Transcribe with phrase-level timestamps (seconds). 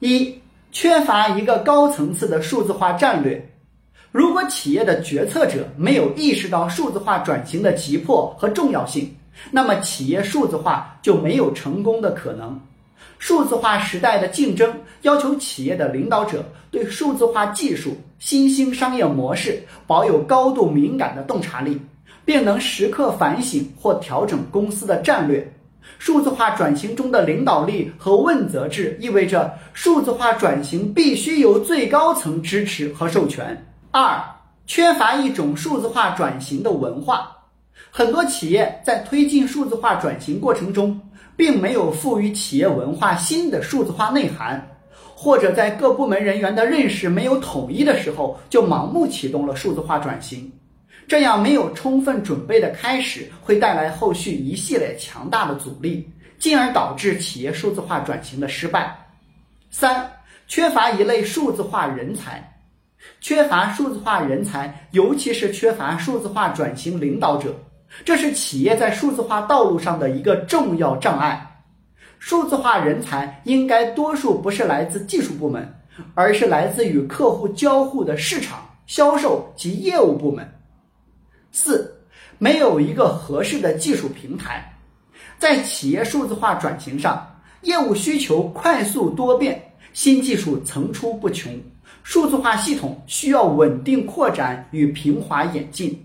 [0.00, 0.40] 一、
[0.72, 3.50] 缺乏一个高层次的数字化战略。
[4.10, 9.14] 如果企业的决策者没有意识到数字化转型的急迫和重要性，
[9.50, 12.58] 那么企业数字化就没有成功的可能。
[13.18, 21.78] 数字化时代的竞争要求企业的领导者对数字化技术、新兴商业模式保有高度敏感的洞察力，
[22.24, 25.52] 并能时刻反省或调整公司的战略。
[25.98, 33.66] 数字化转型中的领导力和问责制意味着数字化转型必须由最高层支持和授权。
[33.90, 34.22] 二、
[34.66, 37.36] 缺乏一种数字化转型的文化。
[37.90, 41.00] 很多企业在推进数字化转型过程中，
[41.36, 44.64] 并没有赋予企业文化新的数字化内涵，
[45.14, 50.50] 或者在各部门人员的认识没有统一的时候，就盲目启动了数字化转型。
[51.10, 58.96] 这样没有充分准备的开始，会带来后续一系列强大的阻力，进而导致企业数字化转型的失败。
[59.72, 60.08] 三、
[60.46, 62.56] 缺乏一类数字化人才，
[63.20, 67.52] 缺乏数字化人才，尤其是缺乏数字化转型领导者。
[68.04, 71.44] 这是企业在数字化道路上的一个重要障碍。
[72.20, 75.74] 数字化人才应该多数不是来自技术部门，
[76.14, 80.48] 而是来自与客户交互的市场、销售及业务部门。
[81.52, 81.94] 四，
[82.38, 84.72] 没有一个合适的技术平台。
[85.38, 87.26] 在企业数字化转型上，
[87.62, 91.58] 业务需求快速多变，新技术层出不穷，
[92.02, 95.98] 数字化系统需要稳定扩展与平滑演进。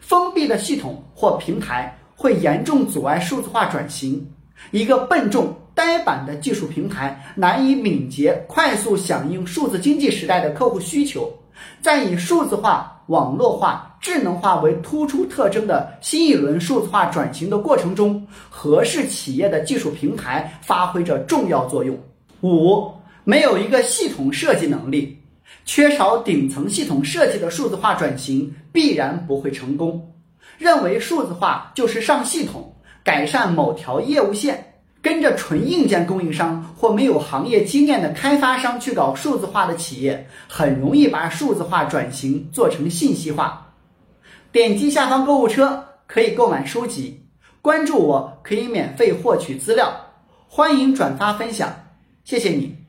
[0.00, 4.26] 封闭的系统或平台会严重阻碍数字化转型。
[4.70, 11.32] 一个笨重、呆板的技术平台难以敏捷、快速响应数字经济时代的客户需求。
[11.80, 21.98] 在以数字化、网络化、智能化为突出特征的新一轮数字化转型的过程中，合适企业的技术平台发挥着重要作用。
[22.42, 22.92] 五、
[23.24, 25.16] 没有一个系统设计能力。
[25.64, 30.02] 缺少顶层系统设计的数字化转型必然不会成功。
[30.56, 43.72] 认为数字化就是上系统、改善某条业务线，跟着纯硬件供应商或没有行业经验的开发商去搞数字化的企业，很容易把数字化转型做成信息化。
[44.50, 47.22] 点击下方购物车可以购买书籍，
[47.62, 49.94] 关注我可以免费获取资料，
[50.48, 51.72] 欢迎转发分享，
[52.24, 52.87] 谢谢你。